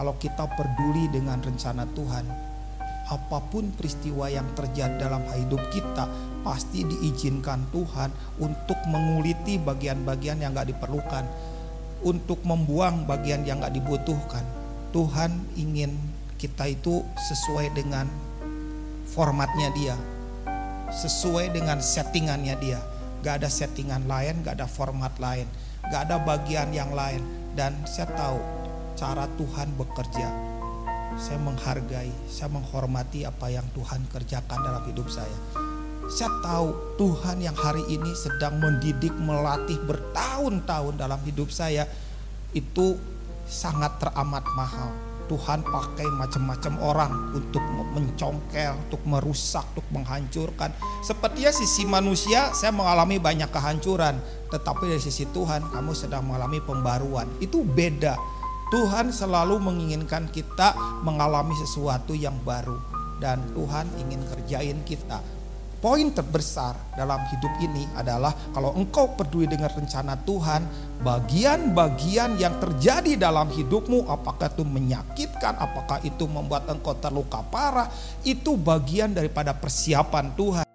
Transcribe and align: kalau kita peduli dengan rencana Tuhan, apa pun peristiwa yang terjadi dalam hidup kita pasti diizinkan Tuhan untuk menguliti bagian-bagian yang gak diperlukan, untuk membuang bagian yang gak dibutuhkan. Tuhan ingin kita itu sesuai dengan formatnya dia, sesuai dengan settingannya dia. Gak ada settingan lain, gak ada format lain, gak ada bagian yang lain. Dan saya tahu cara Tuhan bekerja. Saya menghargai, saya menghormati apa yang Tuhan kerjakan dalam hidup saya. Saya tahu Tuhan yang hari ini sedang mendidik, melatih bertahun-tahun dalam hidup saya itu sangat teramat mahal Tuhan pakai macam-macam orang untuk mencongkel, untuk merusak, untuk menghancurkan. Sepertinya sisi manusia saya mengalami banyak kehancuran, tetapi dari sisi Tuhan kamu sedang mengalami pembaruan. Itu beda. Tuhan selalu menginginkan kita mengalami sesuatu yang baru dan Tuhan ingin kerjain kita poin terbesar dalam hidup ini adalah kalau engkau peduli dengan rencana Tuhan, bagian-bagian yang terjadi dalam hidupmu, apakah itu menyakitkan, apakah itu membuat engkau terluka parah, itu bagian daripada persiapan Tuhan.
kalau 0.00 0.16
kita 0.16 0.48
peduli 0.56 1.12
dengan 1.12 1.44
rencana 1.44 1.84
Tuhan, 1.92 2.24
apa 3.12 3.38
pun 3.52 3.68
peristiwa 3.76 4.32
yang 4.32 4.48
terjadi 4.56 4.96
dalam 4.96 5.20
hidup 5.28 5.60
kita 5.68 6.08
pasti 6.40 6.88
diizinkan 6.88 7.68
Tuhan 7.68 8.08
untuk 8.40 8.80
menguliti 8.88 9.60
bagian-bagian 9.60 10.40
yang 10.40 10.56
gak 10.56 10.72
diperlukan, 10.72 11.28
untuk 12.00 12.40
membuang 12.48 13.04
bagian 13.04 13.44
yang 13.44 13.60
gak 13.60 13.76
dibutuhkan. 13.76 14.40
Tuhan 14.96 15.36
ingin 15.60 15.92
kita 16.40 16.72
itu 16.72 17.04
sesuai 17.28 17.68
dengan 17.76 18.08
formatnya 19.04 19.68
dia, 19.76 20.00
sesuai 20.96 21.52
dengan 21.52 21.76
settingannya 21.76 22.56
dia. 22.56 22.80
Gak 23.20 23.44
ada 23.44 23.52
settingan 23.52 24.08
lain, 24.08 24.40
gak 24.48 24.56
ada 24.56 24.64
format 24.64 25.12
lain, 25.20 25.44
gak 25.92 26.08
ada 26.08 26.16
bagian 26.24 26.72
yang 26.72 26.88
lain. 26.96 27.20
Dan 27.52 27.76
saya 27.84 28.08
tahu 28.16 28.59
cara 28.96 29.26
Tuhan 29.38 29.74
bekerja. 29.76 30.28
Saya 31.18 31.38
menghargai, 31.42 32.10
saya 32.30 32.48
menghormati 32.54 33.26
apa 33.26 33.50
yang 33.50 33.66
Tuhan 33.74 34.06
kerjakan 34.08 34.58
dalam 34.62 34.82
hidup 34.86 35.10
saya. 35.10 35.36
Saya 36.10 36.30
tahu 36.42 36.98
Tuhan 36.98 37.42
yang 37.42 37.54
hari 37.54 37.82
ini 37.86 38.10
sedang 38.14 38.58
mendidik, 38.58 39.14
melatih 39.18 39.78
bertahun-tahun 39.86 40.98
dalam 40.98 41.20
hidup 41.22 41.50
saya 41.54 41.86
itu 42.50 42.98
sangat 43.46 43.98
teramat 44.02 44.42
mahal 44.58 44.90
Tuhan 45.30 45.62
pakai 45.62 46.10
macam-macam 46.10 46.74
orang 46.82 47.12
untuk 47.30 47.62
mencongkel, 47.94 48.74
untuk 48.74 48.98
merusak, 49.06 49.62
untuk 49.78 49.86
menghancurkan. 49.94 50.74
Sepertinya 51.06 51.54
sisi 51.54 51.86
manusia 51.86 52.50
saya 52.50 52.74
mengalami 52.74 53.22
banyak 53.22 53.46
kehancuran, 53.46 54.18
tetapi 54.50 54.90
dari 54.90 54.98
sisi 54.98 55.30
Tuhan 55.30 55.70
kamu 55.70 55.94
sedang 55.94 56.26
mengalami 56.26 56.58
pembaruan. 56.58 57.30
Itu 57.38 57.62
beda. 57.62 58.18
Tuhan 58.70 59.10
selalu 59.10 59.58
menginginkan 59.58 60.30
kita 60.30 60.78
mengalami 61.02 61.58
sesuatu 61.58 62.14
yang 62.14 62.38
baru 62.46 62.78
dan 63.18 63.42
Tuhan 63.52 63.90
ingin 63.98 64.22
kerjain 64.30 64.78
kita 64.86 65.18
poin 65.80 66.12
terbesar 66.12 66.76
dalam 66.94 67.18
hidup 67.32 67.50
ini 67.64 67.88
adalah 67.96 68.36
kalau 68.52 68.76
engkau 68.76 69.16
peduli 69.16 69.48
dengan 69.48 69.72
rencana 69.72 70.14
Tuhan, 70.22 70.62
bagian-bagian 71.00 72.36
yang 72.36 72.60
terjadi 72.60 73.16
dalam 73.16 73.48
hidupmu, 73.48 74.06
apakah 74.06 74.52
itu 74.52 74.62
menyakitkan, 74.62 75.56
apakah 75.56 75.98
itu 76.04 76.28
membuat 76.28 76.68
engkau 76.68 76.94
terluka 77.00 77.40
parah, 77.48 77.88
itu 78.22 78.54
bagian 78.60 79.16
daripada 79.16 79.56
persiapan 79.56 80.36
Tuhan. 80.36 80.69